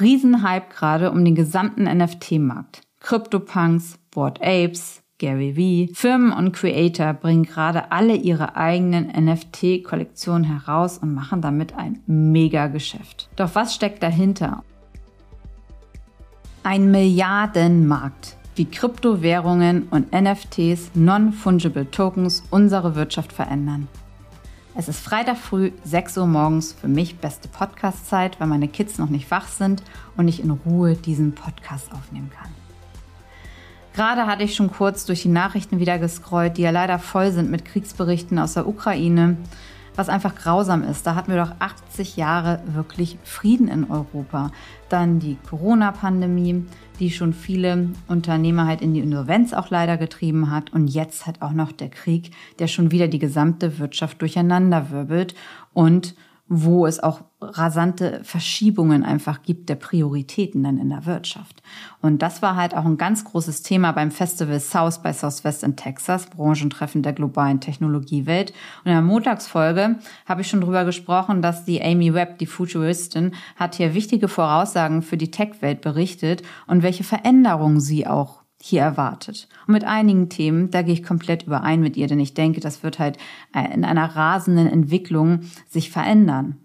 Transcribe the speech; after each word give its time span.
Riesenhype 0.00 0.66
gerade 0.74 1.10
um 1.10 1.24
den 1.24 1.34
gesamten 1.34 1.84
NFT-Markt. 1.84 2.82
CryptoPunks, 3.00 3.98
Bored 4.10 4.40
Apes, 4.42 5.02
Gary 5.18 5.56
Vee. 5.56 5.90
Firmen 5.94 6.32
und 6.32 6.52
Creator 6.52 7.12
bringen 7.12 7.42
gerade 7.42 7.90
alle 7.90 8.14
ihre 8.14 8.56
eigenen 8.56 9.08
NFT-Kollektionen 9.08 10.44
heraus 10.44 10.98
und 10.98 11.12
machen 11.12 11.40
damit 11.40 11.74
ein 11.74 12.00
Mega-Geschäft. 12.06 13.28
Doch 13.36 13.54
was 13.54 13.74
steckt 13.74 14.02
dahinter? 14.02 14.62
Ein 16.62 16.90
Milliardenmarkt, 16.90 18.36
wie 18.54 18.66
Kryptowährungen 18.66 19.88
und 19.90 20.12
NFTs, 20.12 20.92
Non-Fungible 20.94 21.90
Tokens, 21.90 22.44
unsere 22.50 22.94
Wirtschaft 22.94 23.32
verändern. 23.32 23.88
Es 24.78 24.86
ist 24.86 25.00
Freitag 25.00 25.38
früh, 25.38 25.72
6 25.82 26.18
Uhr 26.18 26.28
morgens, 26.28 26.72
für 26.72 26.86
mich 26.86 27.16
beste 27.16 27.48
Podcast-Zeit, 27.48 28.38
weil 28.38 28.46
meine 28.46 28.68
Kids 28.68 28.96
noch 28.96 29.08
nicht 29.08 29.28
wach 29.28 29.48
sind 29.48 29.82
und 30.16 30.28
ich 30.28 30.40
in 30.40 30.52
Ruhe 30.52 30.94
diesen 30.94 31.34
Podcast 31.34 31.90
aufnehmen 31.90 32.30
kann. 32.30 32.48
Gerade 33.92 34.28
hatte 34.28 34.44
ich 34.44 34.54
schon 34.54 34.70
kurz 34.70 35.04
durch 35.04 35.22
die 35.22 35.30
Nachrichten 35.30 35.80
wieder 35.80 35.98
gescrollt, 35.98 36.58
die 36.58 36.62
ja 36.62 36.70
leider 36.70 37.00
voll 37.00 37.32
sind 37.32 37.50
mit 37.50 37.64
Kriegsberichten 37.64 38.38
aus 38.38 38.54
der 38.54 38.68
Ukraine, 38.68 39.36
was 39.98 40.08
einfach 40.08 40.36
grausam 40.36 40.84
ist. 40.84 41.04
Da 41.08 41.16
hatten 41.16 41.32
wir 41.32 41.44
doch 41.44 41.56
80 41.58 42.16
Jahre 42.16 42.62
wirklich 42.66 43.18
Frieden 43.24 43.66
in 43.66 43.90
Europa. 43.90 44.52
Dann 44.88 45.18
die 45.18 45.36
Corona-Pandemie, 45.50 46.64
die 47.00 47.10
schon 47.10 47.32
viele 47.32 47.90
Unternehmer 48.06 48.66
halt 48.66 48.80
in 48.80 48.94
die 48.94 49.00
Insolvenz 49.00 49.52
auch 49.52 49.70
leider 49.70 49.96
getrieben 49.96 50.52
hat. 50.52 50.72
Und 50.72 50.86
jetzt 50.86 51.26
halt 51.26 51.42
auch 51.42 51.50
noch 51.50 51.72
der 51.72 51.88
Krieg, 51.88 52.30
der 52.60 52.68
schon 52.68 52.92
wieder 52.92 53.08
die 53.08 53.18
gesamte 53.18 53.80
Wirtschaft 53.80 54.22
durcheinanderwirbelt 54.22 55.34
und 55.74 56.14
wo 56.48 56.86
es 56.86 56.98
auch 56.98 57.22
rasante 57.40 58.20
Verschiebungen 58.24 59.04
einfach 59.04 59.42
gibt 59.42 59.68
der 59.68 59.74
Prioritäten 59.74 60.62
dann 60.62 60.78
in 60.78 60.88
der 60.88 61.04
Wirtschaft. 61.04 61.62
Und 62.00 62.22
das 62.22 62.42
war 62.42 62.56
halt 62.56 62.74
auch 62.74 62.84
ein 62.84 62.96
ganz 62.96 63.24
großes 63.24 63.62
Thema 63.62 63.92
beim 63.92 64.10
Festival 64.10 64.58
South 64.58 65.02
by 65.02 65.12
Southwest 65.12 65.62
in 65.62 65.76
Texas, 65.76 66.26
Branchentreffen 66.26 67.02
der 67.02 67.12
globalen 67.12 67.60
Technologiewelt. 67.60 68.52
Und 68.84 68.86
in 68.86 68.92
der 68.92 69.02
Montagsfolge 69.02 69.96
habe 70.26 70.40
ich 70.40 70.48
schon 70.48 70.62
drüber 70.62 70.84
gesprochen, 70.84 71.42
dass 71.42 71.64
die 71.64 71.82
Amy 71.82 72.14
Webb, 72.14 72.38
die 72.38 72.46
Futuristin, 72.46 73.34
hat 73.56 73.74
hier 73.74 73.94
wichtige 73.94 74.28
Voraussagen 74.28 75.02
für 75.02 75.16
die 75.16 75.30
Tech-Welt 75.30 75.82
berichtet 75.82 76.42
und 76.66 76.82
welche 76.82 77.04
Veränderungen 77.04 77.80
sie 77.80 78.06
auch 78.06 78.42
hier 78.60 78.82
erwartet. 78.82 79.48
Und 79.66 79.72
mit 79.72 79.84
einigen 79.84 80.28
Themen, 80.28 80.70
da 80.70 80.82
gehe 80.82 80.94
ich 80.94 81.02
komplett 81.02 81.44
überein 81.44 81.80
mit 81.80 81.96
ihr, 81.96 82.08
denn 82.08 82.20
ich 82.20 82.34
denke, 82.34 82.60
das 82.60 82.82
wird 82.82 82.98
halt 82.98 83.16
äh, 83.54 83.72
in 83.72 83.84
einer 83.84 84.16
rasenden 84.16 84.66
Entwicklung 84.66 85.40
sich 85.68 85.90
verändern. 85.90 86.56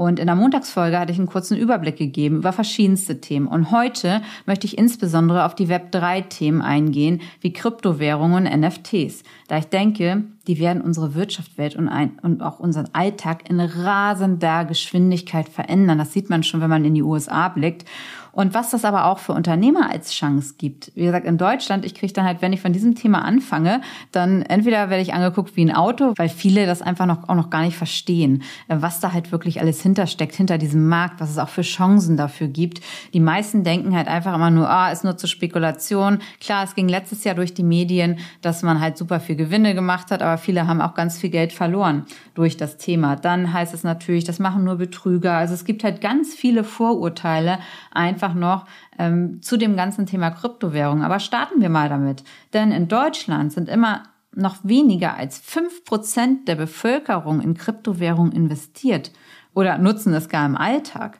Und 0.00 0.18
in 0.18 0.28
der 0.28 0.34
Montagsfolge 0.34 0.98
hatte 0.98 1.12
ich 1.12 1.18
einen 1.18 1.26
kurzen 1.26 1.58
Überblick 1.58 1.98
gegeben 1.98 2.36
über 2.36 2.54
verschiedenste 2.54 3.20
Themen. 3.20 3.46
Und 3.46 3.70
heute 3.70 4.22
möchte 4.46 4.66
ich 4.66 4.78
insbesondere 4.78 5.44
auf 5.44 5.54
die 5.54 5.66
Web3-Themen 5.66 6.62
eingehen, 6.62 7.20
wie 7.42 7.52
Kryptowährungen 7.52 8.46
und 8.46 8.60
NFTs. 8.60 9.24
Da 9.48 9.58
ich 9.58 9.66
denke, 9.66 10.24
die 10.46 10.58
werden 10.58 10.82
unsere 10.82 11.14
Wirtschaftswelt 11.14 11.76
und, 11.76 11.88
ein, 11.88 12.18
und 12.22 12.42
auch 12.42 12.58
unseren 12.58 12.88
Alltag 12.92 13.48
in 13.48 13.60
rasender 13.60 14.64
Geschwindigkeit 14.64 15.48
verändern. 15.48 15.98
Das 15.98 16.12
sieht 16.12 16.30
man 16.30 16.42
schon, 16.42 16.60
wenn 16.60 16.70
man 16.70 16.84
in 16.84 16.94
die 16.94 17.02
USA 17.02 17.48
blickt. 17.48 17.84
Und 18.32 18.54
was 18.54 18.70
das 18.70 18.84
aber 18.84 19.06
auch 19.06 19.18
für 19.18 19.32
Unternehmer 19.32 19.90
als 19.90 20.12
Chance 20.12 20.54
gibt. 20.56 20.92
Wie 20.94 21.04
gesagt, 21.04 21.26
in 21.26 21.38
Deutschland, 21.38 21.84
ich 21.84 21.94
kriege 21.94 22.12
dann 22.12 22.24
halt, 22.24 22.42
wenn 22.42 22.52
ich 22.52 22.60
von 22.60 22.72
diesem 22.72 22.94
Thema 22.94 23.24
anfange, 23.24 23.80
dann 24.12 24.42
entweder 24.42 24.88
werde 24.88 25.02
ich 25.02 25.14
angeguckt 25.14 25.56
wie 25.56 25.64
ein 25.64 25.74
Auto, 25.74 26.14
weil 26.16 26.28
viele 26.28 26.66
das 26.66 26.82
einfach 26.82 27.06
noch, 27.06 27.28
auch 27.28 27.34
noch 27.34 27.50
gar 27.50 27.62
nicht 27.62 27.76
verstehen, 27.76 28.42
was 28.68 29.00
da 29.00 29.12
halt 29.12 29.32
wirklich 29.32 29.60
alles 29.60 29.82
hintersteckt, 29.82 30.34
hinter 30.34 30.58
diesem 30.58 30.88
Markt, 30.88 31.20
was 31.20 31.30
es 31.30 31.38
auch 31.38 31.48
für 31.48 31.62
Chancen 31.62 32.16
dafür 32.16 32.46
gibt. 32.48 32.80
Die 33.12 33.20
meisten 33.20 33.64
denken 33.64 33.96
halt 33.96 34.08
einfach 34.08 34.34
immer 34.34 34.50
nur, 34.50 34.70
ah, 34.70 34.92
ist 34.92 35.04
nur 35.04 35.16
zur 35.16 35.28
Spekulation. 35.28 36.18
Klar, 36.40 36.64
es 36.64 36.74
ging 36.74 36.88
letztes 36.88 37.24
Jahr 37.24 37.34
durch 37.34 37.54
die 37.54 37.64
Medien, 37.64 38.18
dass 38.42 38.62
man 38.62 38.80
halt 38.80 38.96
super 38.96 39.18
viel 39.18 39.36
Gewinne 39.36 39.74
gemacht 39.74 40.10
hat, 40.10 40.22
aber 40.30 40.38
viele 40.38 40.66
haben 40.66 40.80
auch 40.80 40.94
ganz 40.94 41.18
viel 41.18 41.30
Geld 41.30 41.52
verloren 41.52 42.06
durch 42.34 42.56
das 42.56 42.76
Thema. 42.76 43.16
Dann 43.16 43.52
heißt 43.52 43.74
es 43.74 43.82
natürlich, 43.82 44.24
das 44.24 44.38
machen 44.38 44.64
nur 44.64 44.76
Betrüger. 44.76 45.32
Also 45.32 45.54
es 45.54 45.64
gibt 45.64 45.82
halt 45.82 46.00
ganz 46.00 46.34
viele 46.34 46.64
Vorurteile 46.64 47.58
einfach 47.90 48.34
noch 48.34 48.66
ähm, 48.98 49.42
zu 49.42 49.56
dem 49.56 49.76
ganzen 49.76 50.06
Thema 50.06 50.30
Kryptowährung. 50.30 51.02
Aber 51.02 51.18
starten 51.18 51.60
wir 51.60 51.68
mal 51.68 51.88
damit. 51.88 52.22
Denn 52.52 52.70
in 52.70 52.88
Deutschland 52.88 53.52
sind 53.52 53.68
immer 53.68 54.04
noch 54.32 54.58
weniger 54.62 55.16
als 55.16 55.38
fünf 55.38 55.84
Prozent 55.84 56.46
der 56.46 56.54
Bevölkerung 56.54 57.40
in 57.40 57.54
Kryptowährung 57.54 58.30
investiert 58.30 59.10
oder 59.54 59.78
nutzen 59.78 60.14
es 60.14 60.28
gar 60.28 60.46
im 60.46 60.56
Alltag. 60.56 61.18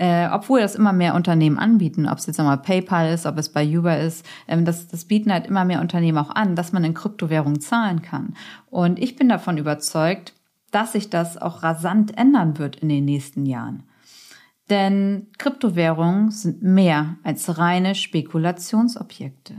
Äh, 0.00 0.30
obwohl 0.32 0.60
das 0.60 0.76
immer 0.76 0.94
mehr 0.94 1.14
Unternehmen 1.14 1.58
anbieten, 1.58 2.08
ob 2.08 2.16
es 2.16 2.24
jetzt 2.24 2.38
nochmal 2.38 2.56
PayPal 2.56 3.12
ist, 3.12 3.26
ob 3.26 3.36
es 3.36 3.50
bei 3.50 3.66
Uber 3.66 3.98
ist, 3.98 4.24
ähm, 4.48 4.64
das, 4.64 4.88
das 4.88 5.04
bieten 5.04 5.30
halt 5.30 5.46
immer 5.46 5.66
mehr 5.66 5.82
Unternehmen 5.82 6.16
auch 6.16 6.30
an, 6.30 6.56
dass 6.56 6.72
man 6.72 6.84
in 6.84 6.94
Kryptowährung 6.94 7.60
zahlen 7.60 8.00
kann. 8.00 8.32
Und 8.70 8.98
ich 8.98 9.16
bin 9.16 9.28
davon 9.28 9.58
überzeugt, 9.58 10.32
dass 10.70 10.92
sich 10.92 11.10
das 11.10 11.36
auch 11.36 11.62
rasant 11.62 12.16
ändern 12.16 12.56
wird 12.56 12.76
in 12.76 12.88
den 12.88 13.04
nächsten 13.04 13.44
Jahren. 13.44 13.82
Denn 14.70 15.26
Kryptowährungen 15.36 16.30
sind 16.30 16.62
mehr 16.62 17.16
als 17.22 17.58
reine 17.58 17.94
Spekulationsobjekte. 17.94 19.56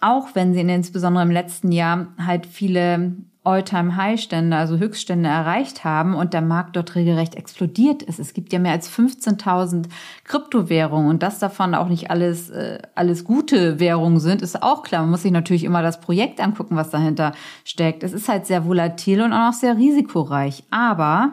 Auch 0.00 0.36
wenn 0.36 0.54
sie 0.54 0.60
insbesondere 0.60 1.24
im 1.24 1.32
letzten 1.32 1.72
Jahr 1.72 2.14
halt 2.16 2.46
viele 2.46 3.16
All-Time-High-Stände, 3.44 4.56
also 4.56 4.78
Höchststände 4.78 5.28
erreicht 5.28 5.84
haben 5.84 6.14
und 6.14 6.32
der 6.32 6.42
Markt 6.42 6.76
dort 6.76 6.94
regelrecht 6.94 7.34
explodiert 7.34 8.02
ist. 8.02 8.20
Es 8.20 8.34
gibt 8.34 8.52
ja 8.52 8.60
mehr 8.60 8.72
als 8.72 8.88
15.000 8.88 9.86
Kryptowährungen 10.24 11.10
und 11.10 11.24
dass 11.24 11.40
davon 11.40 11.74
auch 11.74 11.88
nicht 11.88 12.10
alles, 12.10 12.50
äh, 12.50 12.78
alles 12.94 13.24
gute 13.24 13.80
Währungen 13.80 14.20
sind, 14.20 14.42
ist 14.42 14.62
auch 14.62 14.84
klar. 14.84 15.02
Man 15.02 15.10
muss 15.10 15.22
sich 15.22 15.32
natürlich 15.32 15.64
immer 15.64 15.82
das 15.82 16.00
Projekt 16.00 16.40
angucken, 16.40 16.76
was 16.76 16.90
dahinter 16.90 17.32
steckt. 17.64 18.04
Es 18.04 18.12
ist 18.12 18.28
halt 18.28 18.46
sehr 18.46 18.64
volatil 18.64 19.20
und 19.22 19.32
auch 19.32 19.52
sehr 19.52 19.76
risikoreich. 19.76 20.62
Aber, 20.70 21.32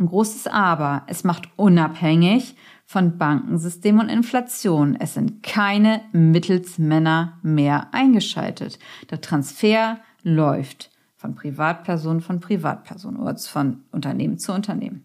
ein 0.00 0.06
großes 0.06 0.48
Aber, 0.48 1.02
es 1.06 1.22
macht 1.22 1.48
unabhängig 1.54 2.56
von 2.84 3.16
Bankensystem 3.16 4.00
und 4.00 4.08
Inflation. 4.08 4.96
Es 4.98 5.14
sind 5.14 5.44
keine 5.44 6.00
Mittelsmänner 6.10 7.38
mehr 7.42 7.88
eingeschaltet. 7.92 8.80
Der 9.10 9.20
Transfer 9.20 9.98
läuft 10.24 10.90
von 11.18 11.34
Privatperson 11.34 12.20
von 12.20 12.40
Privatperson 12.40 13.16
oder 13.16 13.36
von 13.36 13.82
Unternehmen 13.90 14.38
zu 14.38 14.52
Unternehmen. 14.52 15.04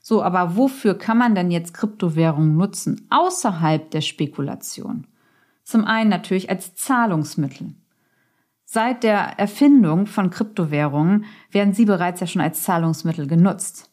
So, 0.00 0.22
aber 0.22 0.56
wofür 0.56 0.96
kann 0.96 1.18
man 1.18 1.34
denn 1.34 1.50
jetzt 1.50 1.74
Kryptowährungen 1.74 2.56
nutzen 2.56 3.06
außerhalb 3.10 3.90
der 3.90 4.00
Spekulation? 4.00 5.06
Zum 5.64 5.84
einen 5.84 6.10
natürlich 6.10 6.50
als 6.50 6.74
Zahlungsmittel. 6.76 7.74
Seit 8.64 9.02
der 9.02 9.38
Erfindung 9.38 10.06
von 10.06 10.30
Kryptowährungen 10.30 11.24
werden 11.50 11.74
sie 11.74 11.84
bereits 11.84 12.20
ja 12.20 12.26
schon 12.26 12.42
als 12.42 12.62
Zahlungsmittel 12.62 13.26
genutzt. 13.26 13.90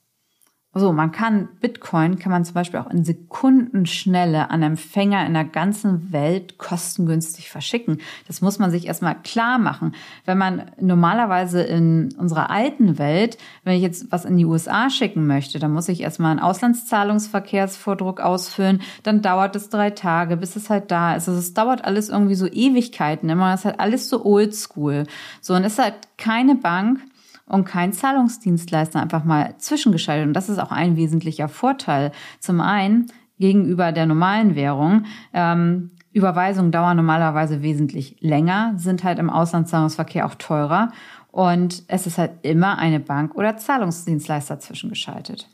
So, 0.74 0.94
man 0.94 1.12
kann 1.12 1.50
Bitcoin 1.60 2.18
kann 2.18 2.32
man 2.32 2.46
zum 2.46 2.54
Beispiel 2.54 2.80
auch 2.80 2.90
in 2.90 3.04
Sekundenschnelle 3.04 4.50
an 4.50 4.64
Empfänger 4.64 5.26
in 5.26 5.34
der 5.34 5.44
ganzen 5.44 6.14
Welt 6.14 6.58
kostengünstig 6.60 7.50
verschicken. 7.50 7.98
Das 8.28 8.40
muss 8.40 8.58
man 8.58 8.72
sich 8.72 8.88
erstmal 8.88 9.16
klar 9.22 9.58
machen. 9.58 9.94
Wenn 10.24 10.38
man 10.38 10.72
normalerweise 10.80 11.62
in 11.62 12.14
unserer 12.18 12.50
alten 12.50 12.98
Welt, 12.98 13.38
wenn 13.66 13.76
ich 13.76 13.82
jetzt 13.82 14.14
was 14.14 14.24
in 14.24 14.38
die 14.38 14.46
USA 14.46 14.90
schicken 14.90 15.28
möchte, 15.28 15.60
dann 15.60 15.74
muss 15.74 15.90
ich 15.90 16.00
erstmal 16.00 16.32
einen 16.32 16.40
Auslandszahlungsverkehrsvordruck 16.40 18.22
ausfüllen. 18.22 18.82
Dann 19.04 19.22
dauert 19.22 19.58
es 19.58 19.68
drei 19.68 19.90
Tage, 19.90 20.38
bis 20.38 20.56
es 20.56 20.70
halt 20.70 20.90
da 20.90 21.16
ist. 21.16 21.28
Also 21.28 21.42
es 21.42 21.54
dauert 21.54 21.84
alles 21.84 22.08
irgendwie 22.08 22.36
so 22.36 22.48
Ewigkeiten. 22.48 23.30
Immer 23.30 23.54
ist 23.54 23.66
halt 23.66 23.82
alles 23.82 24.08
so 24.08 24.24
oldschool. 24.24 25.06
So, 25.42 25.54
und 25.54 25.66
es 25.66 25.74
ist 25.74 25.80
halt 25.80 25.96
keine 26.18 26.56
Bank, 26.56 27.02
und 27.52 27.66
kein 27.66 27.94
Zahlungsdienstleister 27.94 29.02
einfach 29.02 29.24
mal 29.24 29.56
zwischengeschaltet. 29.58 30.28
Und 30.28 30.34
das 30.34 30.50
ist 30.50 30.60
auch 30.60 30.72
ein 30.72 30.96
wesentlicher 30.96 31.50
Vorteil. 31.50 32.12
Zum 32.40 32.62
einen 32.62 33.12
gegenüber 33.40 33.92
der 33.92 34.06
normalen 34.06 34.56
Währung. 34.56 35.06
Ähm, 35.34 35.92
Überweisungen 36.14 36.72
dauern 36.72 36.98
normalerweise 36.98 37.62
wesentlich 37.62 38.18
länger, 38.20 38.74
sind 38.76 39.04
halt 39.04 39.18
im 39.18 39.30
Auslandszahlungsverkehr 39.30 40.26
auch 40.26 40.36
teurer 40.36 40.92
und 41.32 41.84
es 41.88 42.06
ist 42.06 42.18
halt 42.18 42.32
immer 42.42 42.78
eine 42.78 43.00
Bank 43.00 43.36
oder 43.36 43.56
Zahlungsdienstleister 43.56 44.60
zwischengeschaltet. 44.60 45.48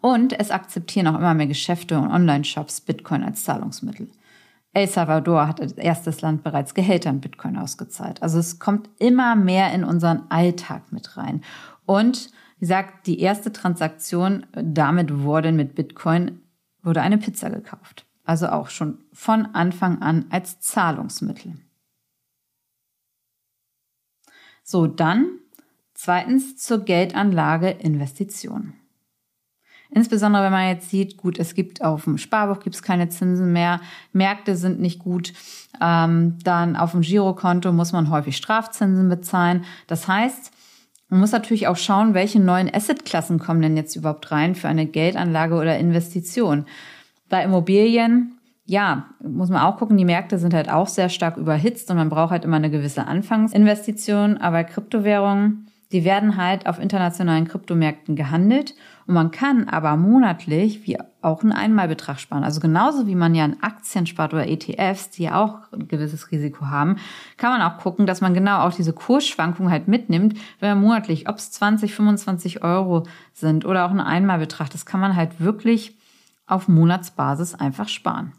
Und 0.00 0.38
es 0.38 0.52
akzeptieren 0.52 1.08
auch 1.08 1.18
immer 1.18 1.34
mehr 1.34 1.48
Geschäfte 1.48 1.98
und 1.98 2.08
Online-Shops 2.08 2.82
Bitcoin 2.82 3.24
als 3.24 3.42
Zahlungsmittel. 3.42 4.08
El 4.76 4.88
Salvador 4.88 5.48
hat 5.48 5.58
als 5.58 5.72
erstes 5.72 6.20
Land 6.20 6.44
bereits 6.44 6.74
Gehälter 6.74 7.08
in 7.08 7.22
Bitcoin 7.22 7.56
ausgezahlt. 7.56 8.22
Also 8.22 8.38
es 8.38 8.58
kommt 8.58 8.90
immer 8.98 9.34
mehr 9.34 9.72
in 9.72 9.84
unseren 9.84 10.30
Alltag 10.30 10.92
mit 10.92 11.16
rein. 11.16 11.42
Und 11.86 12.30
wie 12.58 12.66
gesagt, 12.66 13.06
die 13.06 13.20
erste 13.20 13.54
Transaktion 13.54 14.44
damit 14.52 15.22
wurde 15.22 15.50
mit 15.52 15.76
Bitcoin, 15.76 16.42
wurde 16.82 17.00
eine 17.00 17.16
Pizza 17.16 17.48
gekauft. 17.48 18.04
Also 18.24 18.48
auch 18.48 18.68
schon 18.68 18.98
von 19.14 19.46
Anfang 19.46 20.02
an 20.02 20.26
als 20.28 20.60
Zahlungsmittel. 20.60 21.54
So, 24.62 24.86
dann 24.86 25.38
zweitens 25.94 26.58
zur 26.58 26.80
Geldanlage 26.80 27.70
Investition. 27.70 28.74
Insbesondere 29.90 30.44
wenn 30.44 30.52
man 30.52 30.68
jetzt 30.68 30.90
sieht, 30.90 31.16
gut, 31.16 31.38
es 31.38 31.54
gibt 31.54 31.82
auf 31.82 32.04
dem 32.04 32.18
Sparbuch 32.18 32.60
gibt 32.60 32.74
es 32.74 32.82
keine 32.82 33.08
Zinsen 33.08 33.52
mehr, 33.52 33.80
Märkte 34.12 34.56
sind 34.56 34.80
nicht 34.80 34.98
gut, 34.98 35.32
ähm, 35.80 36.38
dann 36.42 36.76
auf 36.76 36.92
dem 36.92 37.02
Girokonto 37.02 37.72
muss 37.72 37.92
man 37.92 38.10
häufig 38.10 38.36
Strafzinsen 38.36 39.08
bezahlen. 39.08 39.64
Das 39.86 40.08
heißt, 40.08 40.52
man 41.08 41.20
muss 41.20 41.32
natürlich 41.32 41.68
auch 41.68 41.76
schauen, 41.76 42.14
welche 42.14 42.40
neuen 42.40 42.72
Assetklassen 42.72 43.38
kommen 43.38 43.62
denn 43.62 43.76
jetzt 43.76 43.94
überhaupt 43.94 44.30
rein 44.32 44.54
für 44.54 44.68
eine 44.68 44.86
Geldanlage 44.86 45.54
oder 45.54 45.78
Investition. 45.78 46.66
Bei 47.28 47.44
Immobilien 47.44 48.36
ja, 48.66 49.06
muss 49.22 49.48
man 49.48 49.62
auch 49.62 49.76
gucken, 49.78 49.96
die 49.96 50.04
Märkte 50.04 50.38
sind 50.38 50.52
halt 50.52 50.68
auch 50.68 50.88
sehr 50.88 51.08
stark 51.08 51.36
überhitzt 51.36 51.88
und 51.90 51.96
man 51.96 52.08
braucht 52.08 52.32
halt 52.32 52.44
immer 52.44 52.56
eine 52.56 52.70
gewisse 52.70 53.06
Anfangsinvestition. 53.06 54.38
Aber 54.38 54.64
Kryptowährungen, 54.64 55.68
die 55.92 56.04
werden 56.04 56.36
halt 56.36 56.66
auf 56.66 56.78
internationalen 56.78 57.46
Kryptomärkten 57.46 58.16
gehandelt 58.16 58.74
und 59.06 59.14
man 59.14 59.30
kann 59.30 59.68
aber 59.68 59.96
monatlich 59.96 60.86
wie 60.86 60.98
auch 61.22 61.42
einen 61.42 61.52
Einmalbetrag 61.52 62.18
sparen. 62.18 62.42
Also 62.42 62.60
genauso 62.60 63.06
wie 63.06 63.14
man 63.14 63.34
ja 63.34 63.44
in 63.44 63.62
Aktien 63.62 64.06
spart 64.06 64.34
oder 64.34 64.48
ETFs, 64.48 65.10
die 65.10 65.24
ja 65.24 65.40
auch 65.40 65.72
ein 65.72 65.86
gewisses 65.86 66.30
Risiko 66.32 66.66
haben, 66.66 66.96
kann 67.36 67.56
man 67.56 67.62
auch 67.62 67.78
gucken, 67.78 68.06
dass 68.06 68.20
man 68.20 68.34
genau 68.34 68.60
auch 68.60 68.74
diese 68.74 68.92
Kursschwankungen 68.92 69.70
halt 69.70 69.86
mitnimmt, 69.86 70.36
wenn 70.58 70.70
man 70.70 70.80
monatlich, 70.80 71.28
ob 71.28 71.36
es 71.36 71.52
20, 71.52 71.94
25 71.94 72.64
Euro 72.64 73.04
sind 73.32 73.64
oder 73.64 73.86
auch 73.86 73.90
ein 73.90 74.00
Einmalbetrag, 74.00 74.70
das 74.70 74.86
kann 74.86 75.00
man 75.00 75.14
halt 75.14 75.40
wirklich 75.40 75.96
auf 76.46 76.68
Monatsbasis 76.68 77.54
einfach 77.54 77.88
sparen. 77.88 78.32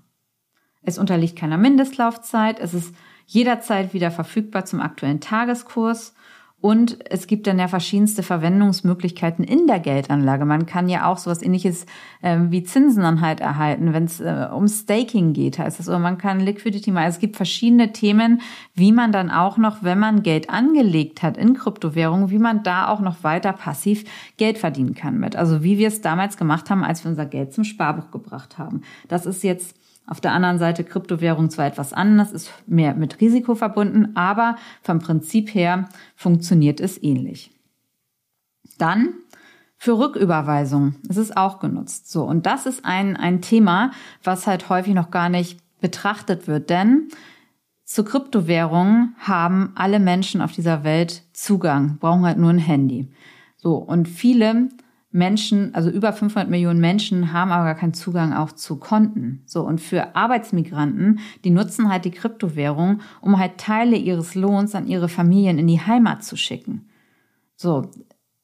Es 0.82 0.98
unterliegt 0.98 1.38
keiner 1.38 1.58
Mindestlaufzeit. 1.58 2.60
Es 2.60 2.74
ist 2.74 2.96
jederzeit 3.26 3.94
wieder 3.94 4.10
verfügbar 4.10 4.66
zum 4.66 4.80
aktuellen 4.80 5.20
Tageskurs. 5.20 6.14
Und 6.60 6.98
es 7.12 7.28
gibt 7.28 7.46
dann 7.46 7.60
ja 7.60 7.68
verschiedenste 7.68 8.24
Verwendungsmöglichkeiten 8.24 9.46
in 9.46 9.68
der 9.68 9.80
Geldanlage. 9.80 10.44
Man 10.44 10.66
kann 10.66 10.90
ja 10.90 11.06
auch 11.06 11.20
sowas 11.20 11.44
ähnliches 11.44 11.86
äh, 12.24 12.40
wie 12.50 12.64
Zinsen 12.64 13.04
dann 13.04 13.22
halt 13.22 13.42
erhalten, 13.42 13.94
wenn 13.94 14.06
es 14.06 14.20
äh, 14.20 14.48
um 14.52 14.68
Staking 14.68 15.34
geht, 15.34 15.60
heißt 15.60 15.78
das. 15.78 15.88
Oder 15.88 16.00
man 16.00 16.18
kann 16.18 16.40
Liquidity 16.40 16.90
machen. 16.90 17.10
Es 17.10 17.20
gibt 17.20 17.36
verschiedene 17.36 17.94
Themen, 17.94 18.42
wie 18.74 18.92
man 18.92 19.12
dann 19.12 19.30
auch 19.30 19.58
noch, 19.58 19.84
wenn 19.84 20.00
man 20.00 20.24
Geld 20.24 20.50
angelegt 20.50 21.22
hat 21.22 21.38
in 21.38 21.54
Kryptowährungen, 21.54 22.32
wie 22.32 22.40
man 22.40 22.64
da 22.64 22.88
auch 22.88 23.02
noch 23.02 23.24
weiter 23.24 23.54
passiv 23.54 24.06
Geld 24.38 24.58
verdienen 24.58 24.96
kann 24.96 25.20
mit. 25.20 25.36
Also 25.36 25.64
wie 25.64 25.78
wir 25.78 25.90
es 25.90 26.02
damals 26.02 26.38
gemacht 26.38 26.72
haben, 26.72 26.84
als 26.84 27.04
wir 27.04 27.12
unser 27.12 27.28
Geld 27.28 27.54
zum 27.54 27.66
Sparbuch 27.66 28.10
gebracht 28.10 28.58
haben. 28.58 28.82
Das 29.08 29.28
ist 29.28 29.44
jetzt 29.44 29.76
auf 30.08 30.22
der 30.22 30.32
anderen 30.32 30.58
Seite 30.58 30.84
Kryptowährung 30.84 31.50
zwar 31.50 31.68
etwas 31.68 31.94
anders, 31.94 32.32
ist 32.32 32.52
mehr 32.66 32.96
mit 32.96 33.20
Risiko 33.20 33.56
verbunden, 33.56 34.16
aber 34.16 34.56
vom 34.82 35.00
Prinzip 35.00 35.54
her 35.54 35.90
funktioniert 36.16 36.80
es 36.80 37.02
ähnlich. 37.02 37.52
Dann 38.78 39.14
für 39.78 40.00
Rücküberweisung. 40.00 40.96
Es 41.08 41.36
auch 41.36 41.60
genutzt. 41.60 42.12
So. 42.12 42.24
Und 42.24 42.46
das 42.46 42.66
ist 42.66 42.84
ein, 42.84 43.16
ein 43.16 43.42
Thema, 43.42 43.92
was 44.24 44.48
halt 44.48 44.70
häufig 44.70 44.94
noch 44.94 45.12
gar 45.12 45.30
nicht 45.30 45.60
betrachtet 45.80 46.48
wird, 46.48 46.70
denn 46.70 47.10
zu 47.84 48.04
Kryptowährungen 48.04 49.16
haben 49.20 49.72
alle 49.76 50.00
Menschen 50.00 50.42
auf 50.42 50.52
dieser 50.52 50.84
Welt 50.84 51.24
Zugang, 51.32 52.00
brauchen 52.00 52.26
halt 52.26 52.38
nur 52.38 52.50
ein 52.50 52.58
Handy. 52.58 53.08
So. 53.56 53.76
Und 53.76 54.08
viele 54.08 54.70
Menschen, 55.18 55.74
also 55.74 55.90
über 55.90 56.14
500 56.14 56.50
Millionen 56.50 56.80
Menschen 56.80 57.34
haben 57.34 57.52
aber 57.52 57.66
gar 57.66 57.76
keinen 57.76 57.96
Zugang 57.96 58.34
auch 58.34 58.52
zu 58.52 58.78
Konten. 58.78 59.42
So 59.46 59.64
und 59.64 59.82
für 59.82 60.16
Arbeitsmigranten, 60.16 61.20
die 61.44 61.50
nutzen 61.50 61.90
halt 61.90 62.06
die 62.06 62.12
Kryptowährung, 62.12 63.02
um 63.20 63.40
halt 63.40 63.58
Teile 63.58 63.98
ihres 63.98 64.36
Lohns 64.36 64.76
an 64.76 64.88
ihre 64.88 65.10
Familien 65.10 65.58
in 65.58 65.68
die 65.68 65.82
Heimat 65.82 66.24
zu 66.24 66.38
schicken. 66.38 66.88
So, 67.56 67.90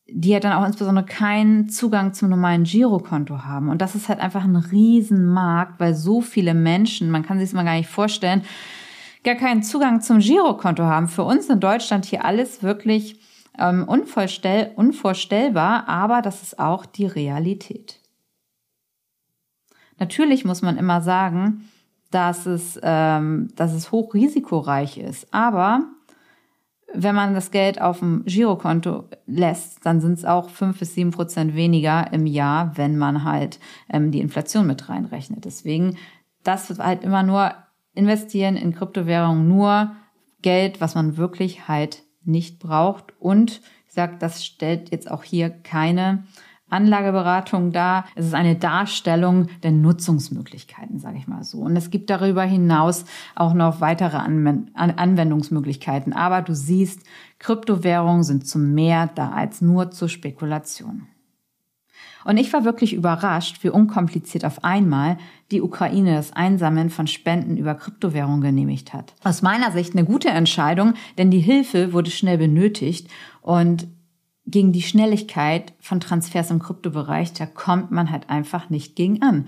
die 0.09 0.33
halt 0.33 0.43
dann 0.43 0.53
auch 0.53 0.65
insbesondere 0.65 1.05
keinen 1.05 1.69
Zugang 1.69 2.13
zum 2.13 2.29
normalen 2.29 2.63
Girokonto 2.63 3.43
haben. 3.43 3.69
Und 3.69 3.81
das 3.81 3.93
ist 3.93 4.09
halt 4.09 4.19
einfach 4.19 4.43
ein 4.43 4.55
Riesenmarkt, 4.55 5.79
weil 5.79 5.93
so 5.93 6.21
viele 6.21 6.55
Menschen, 6.55 7.11
man 7.11 7.23
kann 7.23 7.37
sich 7.37 7.49
es 7.49 7.53
mal 7.53 7.63
gar 7.63 7.75
nicht 7.75 7.89
vorstellen, 7.89 8.41
gar 9.23 9.35
keinen 9.35 9.61
Zugang 9.61 10.01
zum 10.01 10.19
Girokonto 10.19 10.83
haben. 10.83 11.07
Für 11.07 11.23
uns 11.23 11.49
in 11.49 11.59
Deutschland 11.59 12.05
hier 12.05 12.25
alles 12.25 12.63
wirklich 12.63 13.19
ähm, 13.57 13.87
unvorstell 13.87 14.71
unvorstellbar, 14.75 15.87
aber 15.87 16.21
das 16.21 16.41
ist 16.41 16.59
auch 16.59 16.85
die 16.85 17.05
Realität. 17.05 17.99
Natürlich 19.99 20.43
muss 20.43 20.61
man 20.61 20.77
immer 20.77 21.01
sagen, 21.01 21.69
dass 22.11 22.45
es, 22.45 22.79
ähm, 22.83 23.49
dass 23.55 23.73
es 23.73 23.91
hochrisikoreich 23.91 24.97
ist, 24.97 25.33
aber 25.33 25.83
wenn 26.93 27.15
man 27.15 27.33
das 27.33 27.51
Geld 27.51 27.81
auf 27.81 27.99
dem 27.99 28.23
Girokonto 28.25 29.05
lässt, 29.25 29.85
dann 29.85 29.99
sind 29.99 30.13
es 30.13 30.25
auch 30.25 30.49
fünf 30.49 30.79
bis 30.79 30.93
sieben 30.93 31.11
Prozent 31.11 31.55
weniger 31.55 32.13
im 32.13 32.27
Jahr, 32.27 32.77
wenn 32.77 32.97
man 32.97 33.23
halt 33.23 33.59
ähm, 33.89 34.11
die 34.11 34.19
Inflation 34.19 34.67
mit 34.67 34.89
reinrechnet. 34.89 35.43
Deswegen, 35.43 35.97
das 36.43 36.69
wird 36.69 36.79
halt 36.79 37.03
immer 37.03 37.23
nur 37.23 37.51
investieren 37.95 38.55
in 38.55 38.75
Kryptowährungen, 38.75 39.47
nur 39.47 39.91
Geld, 40.41 40.81
was 40.81 40.93
man 40.93 41.17
wirklich 41.17 41.67
halt 41.67 42.02
nicht 42.25 42.59
braucht. 42.59 43.13
Und 43.19 43.61
ich 43.87 43.93
sage, 43.93 44.15
das 44.19 44.45
stellt 44.45 44.91
jetzt 44.91 45.09
auch 45.09 45.23
hier 45.23 45.49
keine 45.49 46.23
Anlageberatung 46.69 47.71
dar. 47.71 48.05
Es 48.15 48.25
ist 48.25 48.33
eine 48.33 48.55
Darstellung 48.55 49.47
der 49.61 49.71
Nutzungsmöglichkeiten, 49.71 50.99
sage 50.99 51.17
ich 51.17 51.27
mal 51.27 51.43
so. 51.43 51.59
Und 51.59 51.75
es 51.75 51.91
gibt 51.91 52.09
darüber 52.09 52.43
hinaus 52.43 53.05
auch 53.35 53.53
noch 53.53 53.79
weitere 53.79 54.17
Anwendungsmöglichkeiten. 54.17 56.13
Aber 56.13 56.41
du 56.41 56.55
siehst, 56.55 57.01
Kryptowährungen 57.39 58.23
sind 58.23 58.47
zum 58.47 58.73
mehr 58.73 59.09
da 59.13 59.31
als 59.31 59.61
nur 59.61 59.91
zur 59.91 60.09
Spekulation. 60.09 61.07
Und 62.25 62.37
ich 62.37 62.51
war 62.53 62.63
wirklich 62.63 62.93
überrascht, 62.93 63.63
wie 63.63 63.69
unkompliziert 63.69 64.45
auf 64.45 64.63
einmal 64.63 65.17
die 65.51 65.61
Ukraine 65.61 66.15
das 66.15 66.31
Einsammeln 66.31 66.89
von 66.89 67.07
Spenden 67.07 67.57
über 67.57 67.75
Kryptowährungen 67.75 68.41
genehmigt 68.41 68.93
hat. 68.93 69.13
Aus 69.23 69.41
meiner 69.41 69.71
Sicht 69.71 69.93
eine 69.93 70.05
gute 70.05 70.29
Entscheidung, 70.29 70.93
denn 71.17 71.31
die 71.31 71.39
Hilfe 71.39 71.93
wurde 71.93 72.11
schnell 72.11 72.37
benötigt 72.37 73.09
und 73.41 73.87
gegen 74.45 74.73
die 74.73 74.81
Schnelligkeit 74.81 75.73
von 75.79 75.99
Transfers 75.99 76.51
im 76.51 76.59
Kryptobereich, 76.59 77.33
da 77.33 77.45
kommt 77.45 77.91
man 77.91 78.11
halt 78.11 78.29
einfach 78.29 78.69
nicht 78.69 78.95
gegen 78.95 79.21
an. 79.21 79.47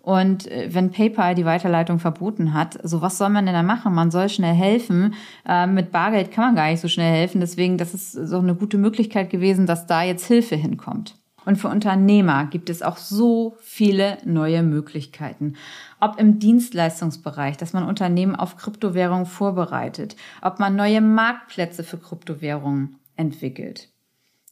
Und 0.00 0.46
äh, 0.46 0.68
wenn 0.72 0.92
PayPal 0.92 1.34
die 1.34 1.44
Weiterleitung 1.44 1.98
verboten 1.98 2.54
hat, 2.54 2.78
so 2.84 3.02
was 3.02 3.18
soll 3.18 3.28
man 3.28 3.44
denn 3.44 3.56
da 3.56 3.64
machen? 3.64 3.92
Man 3.92 4.12
soll 4.12 4.28
schnell 4.28 4.54
helfen. 4.54 5.14
Äh, 5.44 5.66
mit 5.66 5.90
Bargeld 5.90 6.30
kann 6.30 6.44
man 6.44 6.54
gar 6.54 6.70
nicht 6.70 6.80
so 6.80 6.86
schnell 6.86 7.12
helfen. 7.12 7.40
Deswegen, 7.40 7.76
das 7.76 7.92
ist 7.92 8.12
so 8.12 8.38
eine 8.38 8.54
gute 8.54 8.78
Möglichkeit 8.78 9.30
gewesen, 9.30 9.66
dass 9.66 9.88
da 9.88 10.04
jetzt 10.04 10.26
Hilfe 10.26 10.54
hinkommt. 10.54 11.16
Und 11.46 11.56
für 11.56 11.68
Unternehmer 11.68 12.44
gibt 12.46 12.68
es 12.68 12.82
auch 12.82 12.98
so 12.98 13.56
viele 13.60 14.18
neue 14.24 14.62
Möglichkeiten. 14.62 15.54
Ob 16.00 16.20
im 16.20 16.38
Dienstleistungsbereich, 16.38 17.56
dass 17.56 17.72
man 17.72 17.84
Unternehmen 17.84 18.36
auf 18.36 18.56
Kryptowährungen 18.56 19.26
vorbereitet, 19.26 20.16
ob 20.42 20.58
man 20.58 20.76
neue 20.76 21.00
Marktplätze 21.00 21.84
für 21.84 21.98
Kryptowährungen 21.98 22.96
entwickelt. 23.14 23.88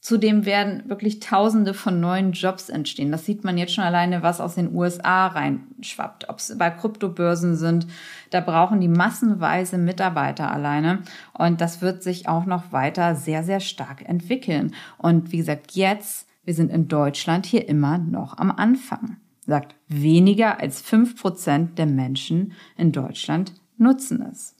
Zudem 0.01 0.45
werden 0.45 0.83
wirklich 0.87 1.19
Tausende 1.19 1.75
von 1.75 1.99
neuen 1.99 2.33
Jobs 2.33 2.69
entstehen. 2.69 3.11
Das 3.11 3.25
sieht 3.25 3.43
man 3.43 3.57
jetzt 3.57 3.73
schon 3.73 3.85
alleine, 3.85 4.23
was 4.23 4.39
aus 4.39 4.55
den 4.55 4.73
USA 4.75 5.29
reinschwappt. 5.29 6.29
Ob 6.29 6.39
es 6.39 6.57
bei 6.59 6.69
Kryptobörsen 6.69 7.57
sind, 7.57 7.87
da 8.29 8.41
brauchen 8.41 8.83
die 8.83 8.89
massenweise 8.89 9.79
Mitarbeiter 9.79 10.53
alleine. 10.53 10.99
Und 11.33 11.61
das 11.63 11.81
wird 11.81 12.03
sich 12.03 12.29
auch 12.29 12.45
noch 12.45 12.71
weiter 12.71 13.17
sehr, 13.17 13.43
sehr 13.43 13.61
stark 13.61 14.07
entwickeln. 14.07 14.75
Und 14.99 15.33
wie 15.33 15.39
gesagt, 15.39 15.73
jetzt 15.73 16.29
wir 16.45 16.55
sind 16.55 16.71
in 16.71 16.89
Deutschland 16.89 17.47
hier 17.47 17.69
immer 17.69 17.99
noch 17.99 18.39
am 18.39 18.51
Anfang, 18.51 19.17
sagt 19.47 19.75
weniger 19.89 20.61
als 20.61 20.81
fünf 20.81 21.21
Prozent 21.21 21.79
der 21.79 21.87
Menschen 21.87 22.53
in 22.77 22.93
Deutschland 22.93 23.55
nutzen 23.77 24.23
es. 24.23 24.55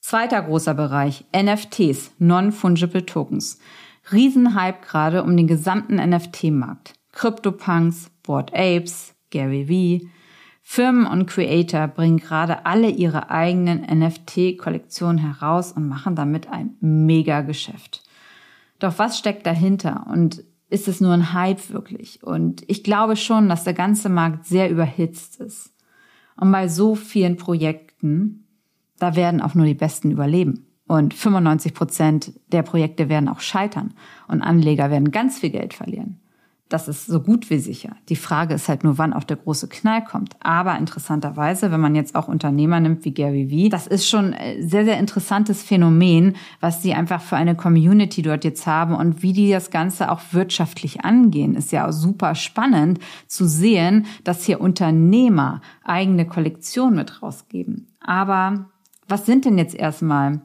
Zweiter 0.00 0.42
großer 0.42 0.74
Bereich, 0.74 1.24
NFTs, 1.34 2.12
Non-Fungible 2.18 3.06
Tokens. 3.06 3.58
Riesenhype 4.12 4.86
gerade 4.86 5.22
um 5.22 5.34
den 5.34 5.46
gesamten 5.46 5.96
NFT-Markt. 5.96 6.92
CryptoPunks, 7.12 8.10
Board 8.22 8.52
Apes, 8.52 9.14
Gary 9.30 9.66
Vee. 9.66 10.10
Firmen 10.60 11.06
und 11.06 11.26
Creator 11.26 11.88
bringen 11.88 12.18
gerade 12.18 12.66
alle 12.66 12.90
ihre 12.90 13.30
eigenen 13.30 13.80
NFT-Kollektionen 13.80 15.18
heraus 15.18 15.72
und 15.72 15.88
machen 15.88 16.16
damit 16.16 16.50
ein 16.50 16.76
Mega-Geschäft. 16.80 18.02
Doch 18.78 18.98
was 18.98 19.18
steckt 19.18 19.46
dahinter? 19.46 20.06
Und 20.10 20.44
ist 20.68 20.88
es 20.88 21.00
nur 21.00 21.12
ein 21.12 21.32
Hype 21.32 21.70
wirklich. 21.70 22.22
Und 22.22 22.62
ich 22.68 22.82
glaube 22.82 23.16
schon, 23.16 23.48
dass 23.48 23.64
der 23.64 23.74
ganze 23.74 24.08
Markt 24.08 24.46
sehr 24.46 24.70
überhitzt 24.70 25.40
ist. 25.40 25.72
Und 26.36 26.50
bei 26.50 26.68
so 26.68 26.94
vielen 26.94 27.36
Projekten, 27.36 28.48
da 28.98 29.14
werden 29.16 29.40
auch 29.40 29.54
nur 29.54 29.66
die 29.66 29.74
Besten 29.74 30.10
überleben. 30.10 30.66
Und 30.86 31.14
95 31.14 31.74
Prozent 31.74 32.32
der 32.48 32.62
Projekte 32.62 33.08
werden 33.08 33.28
auch 33.28 33.40
scheitern. 33.40 33.94
Und 34.28 34.42
Anleger 34.42 34.90
werden 34.90 35.10
ganz 35.10 35.38
viel 35.38 35.50
Geld 35.50 35.74
verlieren. 35.74 36.20
Das 36.70 36.88
ist 36.88 37.06
so 37.06 37.20
gut 37.20 37.50
wie 37.50 37.58
sicher. 37.58 37.96
Die 38.08 38.16
Frage 38.16 38.54
ist 38.54 38.68
halt 38.68 38.84
nur, 38.84 38.96
wann 38.96 39.12
auch 39.12 39.24
der 39.24 39.36
große 39.36 39.68
Knall 39.68 40.02
kommt. 40.02 40.34
Aber 40.40 40.78
interessanterweise, 40.78 41.70
wenn 41.70 41.80
man 41.80 41.94
jetzt 41.94 42.14
auch 42.14 42.26
Unternehmer 42.26 42.80
nimmt 42.80 43.04
wie 43.04 43.12
Gary 43.12 43.50
Vee, 43.50 43.68
das 43.68 43.86
ist 43.86 44.08
schon 44.08 44.32
ein 44.32 44.66
sehr, 44.68 44.84
sehr 44.84 44.98
interessantes 44.98 45.62
Phänomen, 45.62 46.36
was 46.60 46.82
sie 46.82 46.94
einfach 46.94 47.20
für 47.20 47.36
eine 47.36 47.54
Community 47.54 48.22
dort 48.22 48.44
jetzt 48.44 48.66
haben 48.66 48.94
und 48.94 49.22
wie 49.22 49.34
die 49.34 49.50
das 49.50 49.70
Ganze 49.70 50.10
auch 50.10 50.20
wirtschaftlich 50.32 51.04
angehen. 51.04 51.54
Ist 51.54 51.70
ja 51.70 51.86
auch 51.86 51.92
super 51.92 52.34
spannend 52.34 52.98
zu 53.26 53.46
sehen, 53.46 54.06
dass 54.24 54.44
hier 54.44 54.60
Unternehmer 54.60 55.60
eigene 55.84 56.26
Kollektionen 56.26 56.96
mit 56.96 57.22
rausgeben. 57.22 57.88
Aber 58.00 58.70
was 59.06 59.26
sind 59.26 59.44
denn 59.44 59.58
jetzt 59.58 59.74
erstmal 59.74 60.40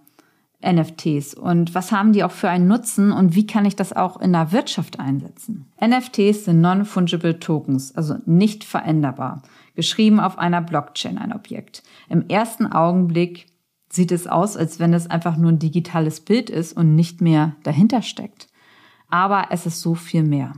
NFTs 0.62 1.36
und 1.36 1.74
was 1.74 1.92
haben 1.92 2.12
die 2.12 2.24
auch 2.24 2.32
für 2.32 2.50
einen 2.50 2.68
Nutzen 2.68 3.12
und 3.12 3.34
wie 3.34 3.48
kann 3.48 3.66
ich 3.66 3.78
das 3.78 3.94
auch 3.94 4.20
in 4.20 4.34
der 4.34 4.52
Wirtschaft 4.52 5.00
einsetzen? 5.00 5.72
NFTs 5.82 6.46
sind 6.46 6.60
Non-Fungible 6.60 7.40
Tokens, 7.40 7.96
also 7.96 8.16
nicht 8.26 8.66
veränderbar, 8.66 9.42
geschrieben 9.76 10.20
auf 10.20 10.38
einer 10.38 10.62
Blockchain 10.62 11.18
ein 11.18 11.34
Objekt. 11.34 11.84
Im 12.10 12.28
ersten 12.28 12.68
Augenblick 12.68 13.48
sieht 13.90 14.12
es 14.12 14.28
aus, 14.28 14.58
als 14.58 14.80
wenn 14.80 14.94
es 14.94 15.10
einfach 15.10 15.38
nur 15.38 15.52
ein 15.52 15.60
digitales 15.60 16.20
Bild 16.20 16.50
ist 16.50 16.74
und 16.74 16.94
nicht 16.94 17.22
mehr 17.22 17.56
dahinter 17.64 18.02
steckt. 18.02 18.48
Aber 19.10 19.48
es 19.52 19.66
ist 19.66 19.80
so 19.80 19.96
viel 19.96 20.24
mehr. 20.24 20.54